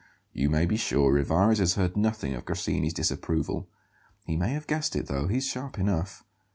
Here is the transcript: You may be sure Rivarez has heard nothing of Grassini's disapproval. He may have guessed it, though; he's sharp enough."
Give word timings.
You 0.33 0.49
may 0.49 0.65
be 0.65 0.77
sure 0.77 1.13
Rivarez 1.13 1.59
has 1.59 1.75
heard 1.75 1.95
nothing 1.95 2.33
of 2.33 2.43
Grassini's 2.43 2.91
disapproval. 2.95 3.69
He 4.25 4.35
may 4.35 4.53
have 4.53 4.65
guessed 4.65 4.95
it, 4.95 5.05
though; 5.05 5.27
he's 5.27 5.45
sharp 5.45 5.77
enough." 5.77 6.23